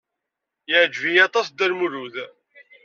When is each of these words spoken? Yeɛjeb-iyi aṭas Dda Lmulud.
Yeɛjeb-iyi 0.69 1.21
aṭas 1.27 1.47
Dda 1.49 1.65
Lmulud. 1.71 2.15